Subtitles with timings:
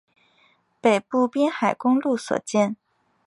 [0.81, 2.75] 北部滨海公路所见